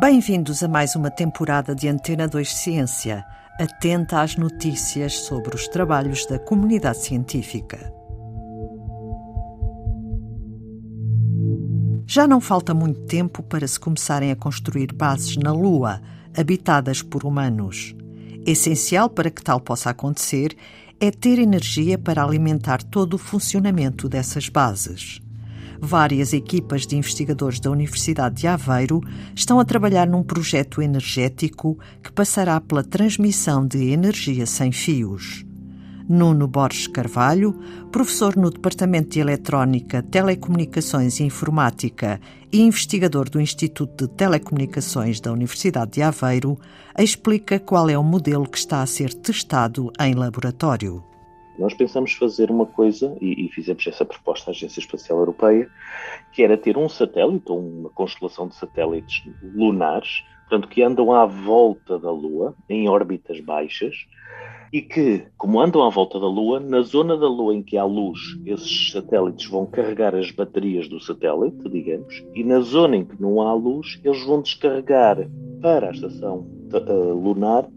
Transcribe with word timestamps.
Bem-vindos 0.00 0.62
a 0.62 0.68
mais 0.68 0.96
uma 0.96 1.10
temporada 1.10 1.74
de 1.74 1.86
Antena 1.86 2.26
2 2.26 2.50
Ciência, 2.50 3.22
atenta 3.60 4.22
às 4.22 4.34
notícias 4.34 5.12
sobre 5.12 5.54
os 5.54 5.68
trabalhos 5.68 6.24
da 6.24 6.38
comunidade 6.38 7.04
científica. 7.04 7.92
Já 12.06 12.26
não 12.26 12.40
falta 12.40 12.72
muito 12.72 13.00
tempo 13.00 13.42
para 13.42 13.68
se 13.68 13.78
começarem 13.78 14.30
a 14.30 14.36
construir 14.36 14.90
bases 14.94 15.36
na 15.36 15.52
Lua, 15.52 16.00
habitadas 16.34 17.02
por 17.02 17.26
humanos. 17.26 17.94
Essencial 18.46 19.10
para 19.10 19.30
que 19.30 19.42
tal 19.42 19.60
possa 19.60 19.90
acontecer 19.90 20.56
é 20.98 21.10
ter 21.10 21.38
energia 21.38 21.98
para 21.98 22.24
alimentar 22.24 22.82
todo 22.82 23.12
o 23.14 23.18
funcionamento 23.18 24.08
dessas 24.08 24.48
bases. 24.48 25.20
Várias 25.82 26.34
equipas 26.34 26.86
de 26.86 26.94
investigadores 26.94 27.58
da 27.58 27.70
Universidade 27.70 28.36
de 28.36 28.46
Aveiro 28.46 29.00
estão 29.34 29.58
a 29.58 29.64
trabalhar 29.64 30.06
num 30.06 30.22
projeto 30.22 30.82
energético 30.82 31.78
que 32.02 32.12
passará 32.12 32.60
pela 32.60 32.84
transmissão 32.84 33.66
de 33.66 33.90
energia 33.90 34.44
sem 34.44 34.70
fios. 34.70 35.44
Nuno 36.06 36.46
Borges 36.46 36.86
Carvalho, 36.86 37.58
professor 37.90 38.36
no 38.36 38.50
Departamento 38.50 39.10
de 39.10 39.20
Eletrónica, 39.20 40.02
Telecomunicações 40.02 41.18
e 41.18 41.22
Informática 41.22 42.20
e 42.52 42.60
investigador 42.60 43.30
do 43.30 43.40
Instituto 43.40 44.06
de 44.06 44.12
Telecomunicações 44.14 45.20
da 45.20 45.32
Universidade 45.32 45.92
de 45.92 46.02
Aveiro, 46.02 46.58
explica 46.98 47.58
qual 47.58 47.88
é 47.88 47.96
o 47.96 48.02
modelo 48.04 48.46
que 48.46 48.58
está 48.58 48.82
a 48.82 48.86
ser 48.86 49.14
testado 49.14 49.92
em 49.98 50.14
laboratório. 50.14 51.09
Nós 51.58 51.74
pensamos 51.74 52.12
fazer 52.12 52.50
uma 52.50 52.66
coisa, 52.66 53.16
e, 53.20 53.46
e, 53.46 53.48
fizemos 53.50 53.86
essa 53.86 54.04
proposta 54.04 54.50
à 54.50 54.52
Agência 54.52 54.80
Espacial 54.80 55.18
Europeia, 55.18 55.68
que 56.32 56.42
era 56.42 56.56
ter 56.56 56.76
um 56.76 56.88
satélite, 56.88 57.50
ou 57.50 57.58
uma 57.58 57.90
constelação 57.90 58.48
de 58.48 58.54
satélites 58.54 59.22
lunares, 59.42 60.24
portanto, 60.48 60.68
que 60.68 60.82
andam 60.82 61.12
à 61.12 61.26
volta 61.26 61.98
da 61.98 62.10
Lua, 62.10 62.54
em 62.68 62.88
órbitas 62.88 63.40
baixas, 63.40 63.94
e 64.72 64.80
que, 64.80 65.26
como 65.36 65.60
andam 65.60 65.82
à 65.82 65.90
volta 65.90 66.18
da 66.18 66.26
Lua, 66.28 66.60
na 66.60 66.80
zona 66.82 67.16
da 67.16 67.28
Lua 67.28 67.54
em 67.54 67.62
que 67.62 67.76
há 67.76 67.84
luz, 67.84 68.20
esses 68.46 68.92
satélites 68.92 69.46
vão 69.46 69.66
carregar 69.66 70.14
as 70.14 70.30
baterias 70.30 70.88
do 70.88 71.00
satélite, 71.00 71.68
digamos, 71.68 72.24
e 72.34 72.44
na 72.44 72.60
zona 72.60 72.96
em 72.96 73.04
que 73.04 73.20
não 73.20 73.42
há 73.42 73.52
luz, 73.52 74.00
eles 74.04 74.24
vão 74.24 74.40
descarregar 74.40 75.28
para 75.60 75.88
a 75.88 75.90
estação 75.90 76.46
uh, 76.72 77.14
lunar 77.14 77.68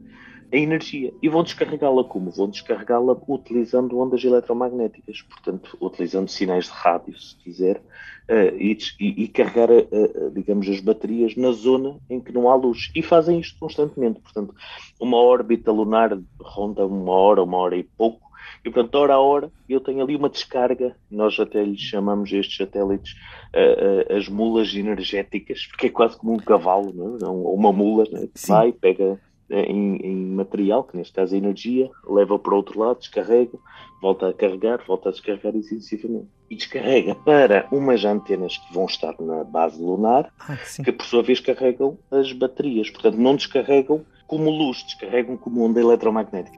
a 0.53 0.57
energia. 0.57 1.11
E 1.21 1.27
vão 1.27 1.43
descarregá-la 1.43 2.03
como? 2.03 2.29
Vão 2.29 2.47
descarregá-la 2.47 3.17
utilizando 3.27 3.97
ondas 3.97 4.23
eletromagnéticas, 4.23 5.23
portanto, 5.23 5.75
utilizando 5.81 6.29
sinais 6.29 6.65
de 6.65 6.71
rádio, 6.71 7.19
se 7.19 7.35
quiser, 7.37 7.77
uh, 7.77 8.55
e, 8.55 8.77
e, 8.99 9.27
carregar, 9.27 9.71
uh, 9.71 10.31
digamos, 10.31 10.69
as 10.69 10.79
baterias 10.79 11.35
na 11.35 11.51
zona 11.51 11.97
em 12.07 12.21
que 12.21 12.31
não 12.31 12.49
há 12.49 12.55
luz. 12.55 12.91
E 12.95 13.01
fazem 13.01 13.39
isto 13.39 13.57
constantemente. 13.59 14.19
Portanto, 14.19 14.53
uma 14.99 15.17
órbita 15.17 15.71
lunar 15.71 16.15
ronda 16.39 16.85
uma 16.85 17.13
hora, 17.13 17.41
uma 17.41 17.57
hora 17.57 17.75
e 17.75 17.83
pouco. 17.83 18.31
E, 18.63 18.69
portanto, 18.69 18.95
hora 18.95 19.15
a 19.15 19.19
hora, 19.19 19.51
eu 19.67 19.81
tenho 19.81 20.03
ali 20.03 20.15
uma 20.15 20.29
descarga, 20.29 20.95
nós 21.09 21.37
até 21.39 21.63
lhes 21.63 21.81
chamamos 21.81 22.31
estes 22.31 22.55
satélites 22.55 23.13
uh, 23.53 24.13
as 24.15 24.29
mulas 24.29 24.73
energéticas, 24.75 25.65
porque 25.65 25.87
é 25.87 25.89
quase 25.89 26.15
como 26.15 26.33
um 26.33 26.37
cavalo, 26.37 26.93
não 26.93 27.17
é? 27.17 27.29
ou 27.29 27.55
uma 27.55 27.73
mula, 27.73 28.03
é? 28.13 28.27
que 28.27 28.47
vai, 28.47 28.71
pega 28.71 29.19
em, 29.61 29.97
em, 29.97 30.15
material, 30.15 30.83
que 30.83 30.97
neste 30.97 31.13
caso 31.13 31.35
é 31.35 31.37
energia, 31.37 31.89
leva 32.07 32.37
para 32.39 32.53
o 32.53 32.57
outro 32.57 32.79
lado, 32.79 32.99
descarrega, 32.99 33.57
volta 34.01 34.29
a 34.29 34.33
carregar, 34.33 34.83
volta 34.85 35.09
a 35.09 35.11
descarregar 35.11 35.55
e 35.55 35.63
sucessivamente. 35.63 36.27
E 36.49 36.55
descarrega 36.55 37.15
para 37.15 37.67
umas 37.71 38.03
antenas 38.03 38.57
que 38.57 38.73
vão 38.73 38.85
estar 38.85 39.15
na 39.19 39.43
base 39.43 39.81
lunar, 39.81 40.31
ah, 40.39 40.57
que 40.83 40.91
por 40.91 41.05
sua 41.05 41.23
vez 41.23 41.39
carregam 41.39 41.97
as 42.11 42.31
baterias. 42.31 42.89
Portanto, 42.89 43.15
não 43.15 43.35
descarregam 43.35 44.05
como 44.27 44.49
luz, 44.49 44.83
descarregam 44.83 45.37
como 45.37 45.63
onda 45.63 45.79
eletromagnética. 45.79 46.57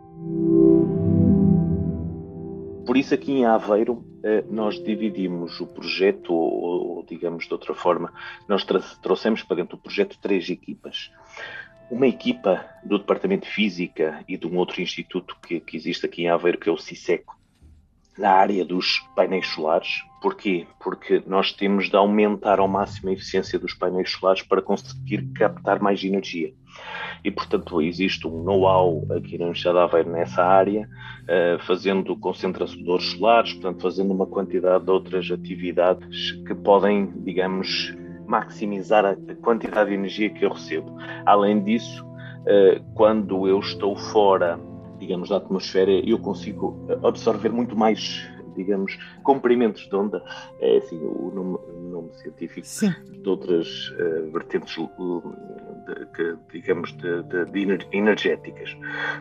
Por 2.86 2.98
isso, 2.98 3.14
aqui 3.14 3.32
em 3.32 3.46
Aveiro, 3.46 4.06
eh, 4.24 4.44
nós 4.50 4.82
dividimos 4.82 5.60
o 5.60 5.66
projeto, 5.66 6.34
ou, 6.34 7.04
digamos 7.04 7.46
de 7.46 7.54
outra 7.54 7.74
forma, 7.74 8.14
nós 8.48 8.66
trouxemos 9.02 9.42
para 9.44 9.58
dentro 9.58 9.76
do 9.76 9.82
projeto 9.82 10.18
três 10.22 10.50
equipas 10.50 11.12
uma 11.96 12.08
equipa 12.08 12.66
do 12.84 13.00
Departamento 13.00 13.48
de 13.48 13.54
Física 13.54 14.20
e 14.28 14.36
de 14.36 14.46
um 14.46 14.58
outro 14.58 14.82
instituto 14.82 15.38
que, 15.42 15.62
que 15.62 15.78
existe 15.78 16.06
aqui 16.06 16.24
em 16.24 16.28
Aveiro, 16.28 16.58
que 16.58 16.68
é 16.68 16.72
o 16.72 16.78
CISECO, 16.78 17.34
na 18.18 18.32
área 18.32 18.66
dos 18.66 19.00
painéis 19.16 19.48
solares. 19.48 20.04
Porquê? 20.22 20.68
Porque 20.84 21.24
nós 21.26 21.54
temos 21.54 21.90
de 21.90 21.96
aumentar 21.96 22.60
ao 22.60 22.68
máximo 22.68 23.10
a 23.10 23.14
eficiência 23.14 23.58
dos 23.58 23.74
painéis 23.74 24.12
solares 24.12 24.42
para 24.42 24.62
conseguir 24.62 25.26
captar 25.34 25.82
mais 25.82 26.04
energia. 26.04 26.54
E, 27.24 27.32
portanto, 27.32 27.82
existe 27.82 28.28
um 28.28 28.44
know-how 28.44 29.08
aqui 29.12 29.38
na 29.38 29.46
Universidade 29.46 29.78
de 29.78 29.84
Aveiro 29.84 30.12
nessa 30.12 30.44
área, 30.44 30.90
uh, 31.24 31.64
fazendo 31.64 32.14
concentradores 32.18 33.06
solares, 33.12 33.54
portanto, 33.54 33.82
fazendo 33.82 34.14
uma 34.14 34.28
quantidade 34.28 34.84
de 34.84 34.92
outras 34.92 35.32
atividades 35.32 36.32
que 36.46 36.54
podem, 36.54 37.14
digamos, 37.24 37.96
maximizar 38.26 39.06
a 39.06 39.16
quantidade 39.42 39.90
de 39.90 39.96
energia 39.96 40.30
que 40.30 40.44
eu 40.44 40.50
recebo. 40.50 40.96
Além 41.26 41.64
disso, 41.64 42.06
eh, 42.46 42.82
quando 42.94 43.48
eu 43.48 43.60
estou 43.60 43.96
fora, 43.96 44.60
digamos, 45.00 45.30
da 45.30 45.38
atmosfera, 45.38 45.92
eu 45.92 46.20
consigo 46.20 46.78
absorver 47.04 47.50
muito 47.50 47.76
mais, 47.76 48.28
digamos, 48.56 48.98
comprimentos 49.24 49.88
de 49.88 49.96
onda. 49.96 50.24
É 50.60 50.78
assim 50.78 50.98
o 50.98 51.32
nome, 51.34 51.58
o 51.70 51.90
nome 51.90 52.14
científico 52.14 52.66
Sim. 52.66 52.94
de 53.12 53.28
outras 53.28 53.90
uh, 53.92 54.32
vertentes 54.32 54.78
de, 55.86 56.38
digamos, 56.52 56.92
de, 56.98 57.24
de, 57.24 57.88
energéticas. 57.92 58.76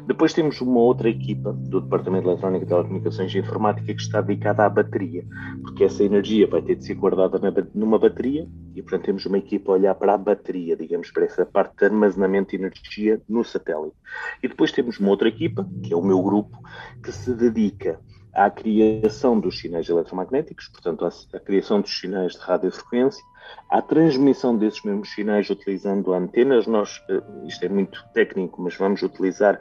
Depois 0.07 0.33
temos 0.33 0.61
uma 0.61 0.81
outra 0.81 1.09
equipa 1.09 1.53
do 1.53 1.81
Departamento 1.81 2.25
de 2.25 2.31
Eletrónica, 2.31 2.67
Telecomunicações 2.67 3.35
e 3.35 3.39
Informática 3.39 3.95
que 3.95 4.01
está 4.01 4.21
dedicada 4.21 4.65
à 4.65 4.69
bateria, 4.69 5.25
porque 5.63 5.85
essa 5.85 6.03
energia 6.03 6.47
vai 6.47 6.63
ter 6.63 6.77
de 6.77 6.87
ser 6.87 6.95
guardada 6.95 7.39
na, 7.39 7.53
numa 7.75 7.99
bateria 7.99 8.49
e, 8.75 8.83
portanto, 8.83 9.05
temos 9.05 9.27
uma 9.27 9.39
equipa 9.39 9.73
a 9.73 9.75
olhar 9.75 9.95
para 9.95 10.15
a 10.15 10.19
bateria, 10.19 10.77
digamos, 10.77 11.11
para 11.11 11.25
essa 11.25 11.45
parte 11.45 11.77
de 11.77 11.85
armazenamento 11.85 12.51
de 12.51 12.57
energia 12.57 13.21
no 13.29 13.45
satélite. 13.45 13.97
E 14.43 14.49
depois 14.49 14.73
temos 14.73 14.99
uma 14.99 15.11
outra 15.11 15.29
equipa, 15.29 15.69
que 15.83 15.93
é 15.93 15.97
o 15.97 16.03
meu 16.03 16.23
grupo, 16.23 16.59
que 17.03 17.13
se 17.13 17.35
dedica 17.35 18.01
à 18.35 18.51
criação 18.51 19.39
dos 19.39 19.61
sinais 19.61 19.89
eletromagnéticos, 19.89 20.69
portanto, 20.69 21.07
à, 21.07 21.41
criação 21.41 21.81
dos 21.81 21.97
sinais 21.97 22.33
de 22.33 22.41
radiofrequência, 22.41 23.23
à 23.69 23.83
transmissão 23.83 24.57
desses 24.57 24.83
mesmos 24.83 25.13
sinais 25.13 25.51
utilizando 25.51 26.13
antenas. 26.13 26.67
Nós, 26.67 27.03
eh, 27.09 27.21
isto 27.47 27.65
é 27.65 27.69
muito 27.69 28.05
técnico, 28.13 28.63
mas 28.63 28.77
vamos 28.77 29.03
utilizar 29.03 29.59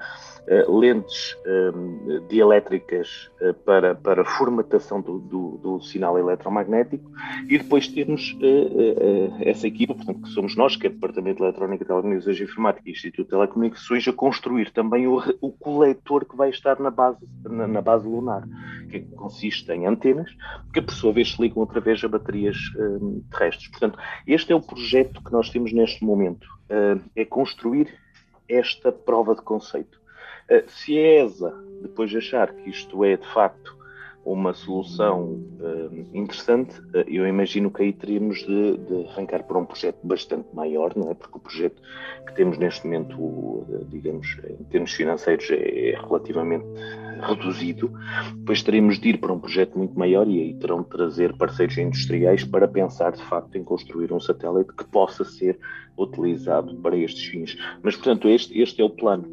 uh, 0.47 0.77
lentes 0.77 1.33
uh, 1.45 2.27
dielétricas 2.27 3.31
uh, 3.41 3.53
para, 3.65 3.95
para 3.95 4.25
formatação 4.25 5.01
do, 5.01 5.19
do, 5.19 5.57
do, 5.57 5.81
sinal 5.81 6.17
eletromagnético 6.17 7.11
e 7.49 7.57
depois 7.57 7.87
temos 7.87 8.37
essa 9.41 9.67
equipa, 9.67 9.93
portanto, 9.95 10.21
que 10.21 10.29
somos 10.29 10.55
nós, 10.55 10.75
que 10.75 10.87
é 10.87 10.89
o 10.89 10.93
Departamento 10.93 11.37
de 11.37 11.43
Eletrónica, 11.43 11.85
Telecomunicações 11.85 12.39
e 12.39 12.43
Informática 12.43 12.89
e 12.89 12.91
Instituto 12.91 13.25
de 13.25 13.29
Telecomunicações, 13.31 14.07
a 14.07 14.13
construir 14.13 14.71
também 14.71 15.07
o, 15.07 15.17
o 15.41 15.51
coletor 15.51 16.25
que 16.25 16.35
vai 16.35 16.49
estar 16.49 16.79
na 16.79 16.89
base, 16.89 17.17
na, 17.43 17.67
na 17.67 17.81
base 17.81 18.07
lunar, 18.07 18.43
que 18.89 19.01
consiste 19.01 19.71
em 19.71 19.87
antenas, 19.87 20.29
que 20.73 20.81
por 20.81 20.93
sua 20.93 21.11
vez 21.11 21.33
se 21.33 21.41
ligam 21.41 21.63
através 21.63 22.03
a 22.03 22.07
baterias 22.07 22.57
terrestres. 23.31 23.69
Portanto, 23.73 23.99
este 24.25 24.53
é 24.53 24.55
o 24.55 24.61
projeto 24.61 25.21
que 25.21 25.31
nós 25.31 25.49
temos 25.49 25.73
neste 25.73 26.03
momento, 26.05 26.47
é 27.15 27.25
construir 27.25 27.93
esta 28.47 28.91
prova 28.91 29.35
de 29.35 29.41
conceito. 29.41 29.99
Eh, 30.49 30.63
se 30.67 30.97
a 30.97 31.23
ESA 31.23 31.53
depois 31.81 32.13
achar 32.15 32.53
que 32.53 32.69
isto 32.69 33.03
é 33.03 33.17
de 33.17 33.27
facto 33.27 33.75
uma 34.25 34.53
solução 34.53 35.43
uh, 35.59 36.07
interessante, 36.13 36.79
uh, 36.79 37.03
eu 37.07 37.27
imagino 37.27 37.69
que 37.69 37.83
aí 37.83 37.93
teríamos 37.93 38.39
de, 38.39 38.77
de, 38.77 39.07
arrancar 39.09 39.43
para 39.43 39.57
um 39.57 39.65
projeto 39.65 39.99
bastante 40.03 40.47
maior, 40.53 40.95
não 40.95 41.11
é? 41.11 41.13
Porque 41.13 41.37
o 41.37 41.41
projeto 41.41 41.81
que 42.25 42.33
temos 42.33 42.57
neste 42.57 42.85
momento, 42.85 43.17
uh, 43.19 43.85
digamos, 43.89 44.37
em 44.49 44.63
termos 44.65 44.93
financeiros, 44.93 45.49
é, 45.51 45.89
é, 45.89 45.99
relativamente 45.99 46.65
reduzido. 47.21 47.91
Depois 48.35 48.63
teremos 48.63 48.99
de 48.99 49.09
ir 49.09 49.17
para 49.17 49.33
um 49.33 49.39
projeto 49.39 49.77
muito 49.77 49.97
maior 49.97 50.27
e 50.27 50.41
aí 50.41 50.53
terão 50.53 50.81
de 50.81 50.89
trazer 50.89 51.35
parceiros 51.35 51.77
industriais 51.77 52.43
para 52.43 52.67
pensar 52.67 53.11
de 53.11 53.23
facto 53.23 53.57
em 53.57 53.63
construir 53.63 54.13
um 54.13 54.19
satélite 54.19 54.73
que 54.73 54.85
possa 54.85 55.25
ser 55.25 55.59
utilizado 55.97 56.75
para 56.77 56.97
estes 56.97 57.25
fins. 57.25 57.57
Mas, 57.81 57.95
portanto, 57.95 58.27
este, 58.29 58.59
este 58.59 58.81
é 58.81 58.85
o 58.85 58.89
plano. 58.89 59.25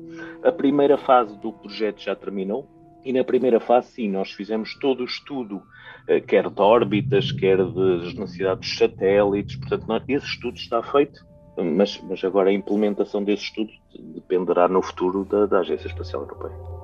A 0.43 0.53
primeira 0.53 0.99
fase 0.99 1.39
do 1.39 1.53
projeto 1.53 2.01
já 2.01 2.15
terminou. 2.15 2.80
E 3.05 3.13
na 3.13 3.25
primeira 3.25 3.59
fase, 3.61 3.93
sim, 3.93 4.11
nós 4.11 4.31
fizemos 4.31 4.75
todo 4.79 5.01
o 5.01 5.05
estudo, 5.05 5.63
eh, 6.07 6.21
quer 6.21 6.51
de 6.51 6.61
órbitas, 6.61 7.33
quer 7.33 7.57
das 7.57 8.15
necessidades 8.15 8.69
dos 8.69 8.79
satélites. 8.79 9.57
Portanto, 9.57 9.87
nós, 9.87 10.03
esse 10.07 10.27
estudo 10.27 10.57
está 10.57 10.83
feito, 10.83 11.25
mas, 11.57 12.01
mas 12.09 12.23
agora 12.25 12.51
a 12.51 12.53
implementação 12.53 13.25
desse 13.25 13.45
estudo 13.45 13.71
dependerá 14.15 14.69
no 14.69 14.83
futuro 14.83 15.25
da, 15.25 15.47
da 15.47 15.61
Agência 15.61 15.87
Espacial 15.87 16.23
Europeia. 16.23 16.81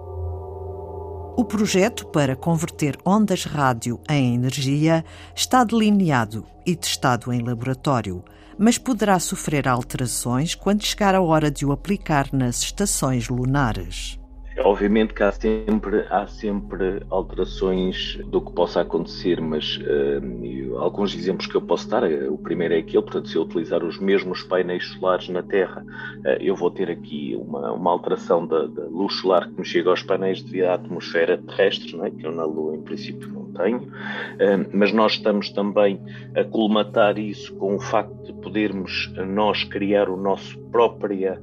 O 1.39 1.45
projeto 1.45 2.07
para 2.07 2.35
converter 2.35 2.97
ondas 3.05 3.45
rádio 3.45 4.01
em 4.09 4.35
energia 4.35 5.05
está 5.35 5.65
delineado 5.65 6.47
e 6.65 6.75
testado 6.75 7.31
em 7.31 7.43
laboratório, 7.43 8.25
mas 8.59 8.79
poderá 8.79 9.19
sofrer 9.19 9.69
alterações 9.69 10.55
quando 10.55 10.83
chegar 10.83 11.15
a 11.15 11.21
hora 11.21 11.51
de 11.51 11.67
o 11.67 11.73
aplicar 11.73 12.33
nas 12.33 12.63
estações 12.63 13.29
lunares. 13.29 14.19
Obviamente 14.65 15.13
que 15.13 15.23
há 15.23 15.31
sempre, 15.31 16.07
há 16.09 16.27
sempre 16.27 17.03
alterações 17.11 18.19
do 18.27 18.41
que 18.41 18.53
possa 18.53 18.81
acontecer, 18.81 19.41
mas 19.41 19.77
uh, 19.79 20.79
alguns 20.79 21.15
exemplos 21.15 21.47
que 21.47 21.55
eu 21.55 21.61
posso 21.61 21.89
dar, 21.89 22.11
eh, 22.11 22.29
o 22.29 22.39
primeiro 22.39 22.73
é 22.73 22.79
aquele, 22.79 23.03
portanto, 23.03 23.29
se 23.29 23.37
eu 23.37 23.43
utilizar 23.43 23.85
os 23.85 23.99
mesmos 23.99 24.43
painéis 24.43 24.87
solares 24.89 25.29
na 25.29 25.43
Terra, 25.43 25.85
uh, 25.85 26.29
eu 26.41 26.57
vou 26.57 26.71
ter 26.71 26.91
aqui 26.91 27.37
uma, 27.39 27.73
uma 27.73 27.91
alteração 27.91 28.47
da, 28.47 28.67
da, 28.67 28.85
luz 28.85 29.15
solar 29.17 29.47
que 29.47 29.61
me 29.61 29.65
chega 29.65 29.91
aos 29.91 30.03
painéis 30.03 30.43
devido 30.43 30.65
à 30.65 30.75
atmosfera 30.75 31.37
terrestre, 31.37 32.01
é? 32.01 32.11
que 32.11 32.27
eu 32.27 32.33
na 32.33 32.45
Lua 32.45 32.77
em 32.77 32.83
princípio 32.83 33.29
não 33.29 33.53
tenho, 33.53 33.81
uh, 33.81 34.71
mas 34.73 34.91
nós 34.91 35.13
estamos 35.13 35.51
também 35.51 36.01
a 36.35 36.45
colmatar 36.45 37.19
isso 37.19 37.55
com 37.57 37.77
o 37.77 37.81
facto 37.81 38.25
de 38.25 38.33
podermos 38.41 39.13
nós 39.29 39.65
criar 39.65 40.09
o 40.09 40.17
nosso 40.17 40.59
própria 40.71 41.39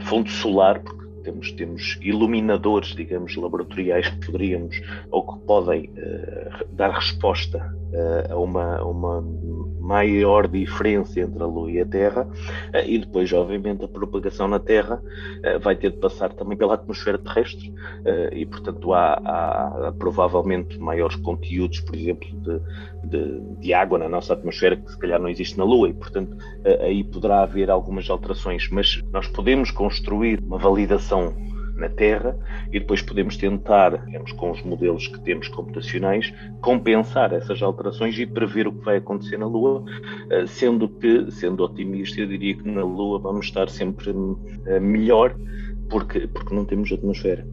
fonte 0.00 0.32
solar, 0.32 0.80
porque 0.80 0.99
temos, 1.22 1.52
temos 1.52 1.98
iluminadores, 2.02 2.94
digamos, 2.94 3.36
laboratoriais 3.36 4.08
que 4.08 4.26
poderíamos 4.26 4.80
ou 5.10 5.26
que 5.26 5.46
podem 5.46 5.90
uh, 5.90 6.66
dar 6.72 6.90
resposta 6.90 7.58
uh, 7.92 8.32
a, 8.32 8.36
uma, 8.36 8.76
a 8.78 8.84
uma 8.84 9.22
maior 9.80 10.46
diferença 10.46 11.20
entre 11.20 11.42
a 11.42 11.46
Lua 11.46 11.70
e 11.70 11.80
a 11.80 11.86
Terra, 11.86 12.22
uh, 12.24 12.86
e 12.86 12.98
depois, 12.98 13.32
obviamente, 13.32 13.84
a 13.84 13.88
propagação 13.88 14.46
na 14.46 14.58
Terra 14.58 15.02
vai 15.62 15.74
ter 15.74 15.90
de 15.90 15.96
passar 15.96 16.32
também 16.32 16.56
pela 16.56 16.74
atmosfera 16.74 17.18
terrestre, 17.18 17.72
e, 18.32 18.44
portanto, 18.46 18.92
há, 18.92 19.14
há, 19.14 19.92
provavelmente 19.98 20.78
maiores 20.78 21.16
conteúdos, 21.16 21.80
por 21.80 21.94
exemplo, 21.94 22.28
de, 22.28 22.60
de, 23.08 23.40
de, 23.60 23.74
água 23.74 23.98
na 23.98 24.08
nossa 24.08 24.34
atmosfera 24.34 24.76
que 24.76 24.90
se 24.90 24.98
calhar 24.98 25.20
não 25.20 25.28
existe 25.28 25.56
na 25.56 25.64
Lua, 25.64 25.88
e, 25.88 25.94
portanto, 25.94 26.36
aí 26.80 27.02
poderá 27.04 27.42
haver 27.42 27.70
algumas 27.70 28.08
alterações, 28.10 28.68
mas 28.70 29.02
nós 29.12 29.26
podemos 29.28 29.70
construir 29.70 30.40
uma 30.40 30.58
validação 30.58 31.34
na 31.80 31.88
Terra 31.88 32.36
e 32.70 32.78
depois 32.78 33.02
podemos 33.02 33.36
tentar, 33.36 34.04
digamos, 34.06 34.32
com 34.32 34.50
os 34.50 34.62
modelos 34.62 35.08
que 35.08 35.20
temos 35.20 35.48
computacionais, 35.48 36.32
compensar 36.60 37.32
essas 37.32 37.62
alterações 37.62 38.18
e 38.18 38.26
prever 38.26 38.68
o 38.68 38.72
que 38.72 38.84
vai 38.84 38.98
acontecer 38.98 39.38
na 39.38 39.46
Lua, 39.46 39.84
eh, 40.30 40.46
sendo 40.46 40.88
que, 40.88 41.30
sendo 41.30 41.64
otimista, 41.64 42.20
eu 42.20 42.26
diria 42.26 42.54
que 42.54 42.68
na 42.68 42.84
Lua 42.84 43.18
vamos 43.18 43.46
estar 43.46 43.68
sempre 43.68 44.14
eh, 44.66 44.78
melhor 44.78 45.34
porque, 45.88 46.26
porque 46.28 46.54
não 46.54 46.64
temos 46.64 46.92
atmosfera 46.92 47.44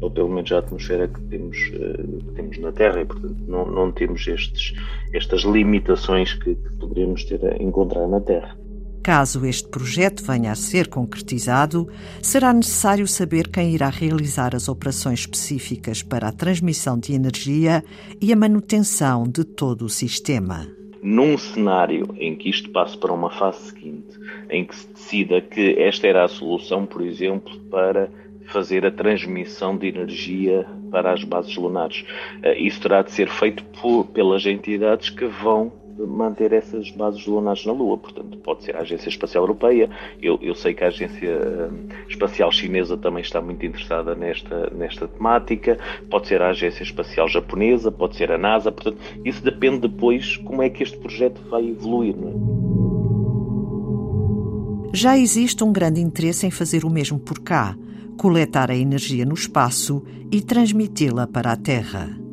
ou 0.00 0.10
pelo 0.10 0.28
menos 0.28 0.52
a 0.52 0.58
atmosfera 0.58 1.08
que 1.08 1.20
temos, 1.22 1.56
eh, 1.72 2.02
que 2.26 2.34
temos 2.34 2.58
na 2.58 2.72
Terra 2.72 3.00
e 3.00 3.04
portanto 3.04 3.36
não, 3.46 3.66
não 3.66 3.92
temos 3.92 4.26
estes, 4.26 4.74
estas 5.12 5.42
limitações 5.42 6.34
que, 6.34 6.54
que 6.54 6.72
poderíamos 6.78 7.24
ter 7.24 7.44
a 7.44 7.62
encontrar 7.62 8.06
na 8.06 8.20
Terra. 8.20 8.56
Caso 9.04 9.44
este 9.44 9.68
projeto 9.68 10.24
venha 10.24 10.50
a 10.50 10.54
ser 10.54 10.88
concretizado, 10.88 11.86
será 12.22 12.54
necessário 12.54 13.06
saber 13.06 13.48
quem 13.48 13.74
irá 13.74 13.90
realizar 13.90 14.56
as 14.56 14.66
operações 14.66 15.20
específicas 15.20 16.02
para 16.02 16.28
a 16.28 16.32
transmissão 16.32 16.98
de 16.98 17.12
energia 17.12 17.84
e 18.18 18.32
a 18.32 18.36
manutenção 18.36 19.24
de 19.24 19.44
todo 19.44 19.84
o 19.84 19.90
sistema. 19.90 20.66
Num 21.02 21.36
cenário 21.36 22.16
em 22.18 22.34
que 22.34 22.48
isto 22.48 22.70
passe 22.70 22.96
para 22.96 23.12
uma 23.12 23.28
fase 23.28 23.72
seguinte, 23.72 24.18
em 24.48 24.64
que 24.64 24.74
se 24.74 24.88
decida 24.88 25.38
que 25.42 25.78
esta 25.78 26.06
era 26.06 26.24
a 26.24 26.28
solução, 26.28 26.86
por 26.86 27.02
exemplo, 27.02 27.60
para 27.70 28.08
fazer 28.46 28.86
a 28.86 28.90
transmissão 28.90 29.76
de 29.76 29.88
energia 29.88 30.66
para 30.90 31.12
as 31.12 31.22
bases 31.24 31.54
lunares. 31.56 32.06
Eh, 32.42 32.58
isso 32.58 32.80
terá 32.80 33.02
de 33.02 33.10
ser 33.10 33.28
feito 33.28 33.62
por, 33.82 34.06
pelas 34.06 34.46
entidades 34.46 35.10
que 35.10 35.26
vão 35.26 35.83
manter 35.98 36.52
essas 36.52 36.90
bases 36.90 37.26
lunares 37.26 37.64
na 37.66 37.72
Lua. 37.72 37.96
Portanto, 37.98 38.36
pode 38.38 38.64
ser 38.64 38.76
a 38.76 38.80
Agência 38.80 39.08
Espacial 39.08 39.44
Europeia. 39.44 39.88
Eu, 40.20 40.38
eu 40.42 40.54
sei 40.54 40.74
que 40.74 40.84
a 40.84 40.88
Agência 40.88 41.70
hum, 41.70 41.88
Espacial 42.08 42.50
Chinesa 42.52 42.96
também 42.96 43.22
está 43.22 43.40
muito 43.40 43.64
interessada 43.64 44.14
nesta, 44.14 44.70
nesta 44.70 45.08
temática. 45.08 45.78
Pode 46.10 46.28
ser 46.28 46.42
a 46.42 46.50
Agência 46.50 46.82
Espacial 46.82 47.28
Japonesa, 47.28 47.90
pode 47.90 48.16
ser 48.16 48.30
a 48.30 48.38
NASA. 48.38 48.72
Portanto, 48.72 48.98
isso 49.24 49.42
depende 49.42 49.80
depois 49.88 50.36
como 50.38 50.62
é 50.62 50.68
que 50.68 50.82
este 50.82 50.96
projeto 50.98 51.40
vai 51.48 51.68
evoluir. 51.68 52.14
É? 52.14 52.84
Já 54.92 55.18
existe 55.18 55.64
um 55.64 55.72
grande 55.72 56.00
interesse 56.00 56.46
em 56.46 56.50
fazer 56.50 56.84
o 56.84 56.90
mesmo 56.90 57.18
por 57.18 57.40
cá, 57.40 57.76
coletar 58.16 58.70
a 58.70 58.76
energia 58.76 59.24
no 59.24 59.34
espaço 59.34 60.04
e 60.30 60.40
transmiti-la 60.40 61.26
para 61.26 61.50
a 61.52 61.56
Terra. 61.56 62.23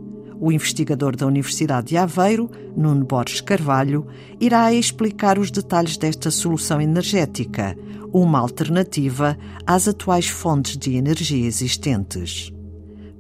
O 0.42 0.52
investigador 0.52 1.16
da 1.16 1.28
Universidade 1.28 1.90
de 1.90 1.98
Aveiro, 1.98 2.50
Nuno 2.76 3.06
Borges 3.06 3.42
Carvalho, 3.42 4.08
irá 4.40 4.74
explicar 4.74 5.38
os 5.38 5.52
detalhes 5.52 5.98
desta 5.98 6.32
solução 6.32 6.82
energética, 6.82 7.78
uma 8.12 8.40
alternativa 8.40 9.38
às 9.68 9.88
atuais 9.88 10.28
fontes 10.28 10.76
de 10.76 10.96
energia 10.96 11.46
existentes. 11.46 12.52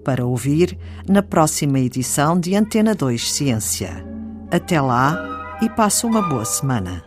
Para 0.04 0.26
ouvir 0.26 0.76
na 1.08 1.22
próxima 1.22 1.80
edição 1.80 2.40
de 2.40 2.56
Antena 2.56 2.96
2 2.96 3.32
Ciência. 3.32 4.04
Até 4.50 4.82
lá 4.82 5.60
e 5.62 5.70
passe 5.70 6.08
uma 6.08 6.24
boa 6.24 6.44
semana. 6.44 7.04